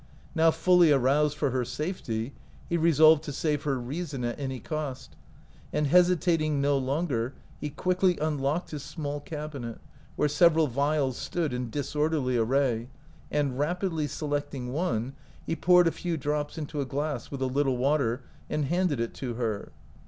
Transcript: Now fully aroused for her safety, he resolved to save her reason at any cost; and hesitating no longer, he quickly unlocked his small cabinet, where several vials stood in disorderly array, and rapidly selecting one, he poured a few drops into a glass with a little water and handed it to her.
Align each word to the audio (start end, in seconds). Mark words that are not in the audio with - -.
Now 0.33 0.49
fully 0.49 0.91
aroused 0.91 1.37
for 1.37 1.51
her 1.51 1.63
safety, 1.63 2.33
he 2.67 2.75
resolved 2.75 3.21
to 3.25 3.31
save 3.31 3.65
her 3.65 3.77
reason 3.79 4.23
at 4.23 4.39
any 4.39 4.59
cost; 4.59 5.15
and 5.71 5.85
hesitating 5.85 6.59
no 6.59 6.75
longer, 6.79 7.35
he 7.59 7.69
quickly 7.69 8.17
unlocked 8.17 8.71
his 8.71 8.81
small 8.81 9.19
cabinet, 9.19 9.79
where 10.15 10.27
several 10.27 10.65
vials 10.65 11.17
stood 11.17 11.53
in 11.53 11.69
disorderly 11.69 12.35
array, 12.35 12.87
and 13.29 13.59
rapidly 13.59 14.07
selecting 14.07 14.73
one, 14.73 15.13
he 15.45 15.55
poured 15.55 15.85
a 15.87 15.91
few 15.91 16.17
drops 16.17 16.57
into 16.57 16.81
a 16.81 16.85
glass 16.87 17.29
with 17.29 17.43
a 17.43 17.45
little 17.45 17.77
water 17.77 18.23
and 18.49 18.65
handed 18.65 18.99
it 18.99 19.13
to 19.13 19.35
her. 19.35 19.71